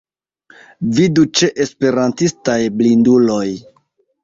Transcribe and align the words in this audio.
Vidu 0.99 1.25
ĉe 1.41 1.51
Esperantistaj 1.67 2.59
blinduloj. 2.81 3.47